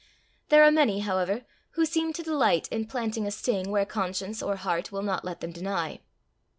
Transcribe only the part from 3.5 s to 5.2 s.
where conscience or heart will